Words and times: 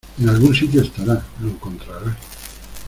En 0.19 0.27
algún 0.27 0.55
sitio 0.55 0.81
estará. 0.81 1.23
Lo 1.41 1.49
encontrarás. 1.49 2.17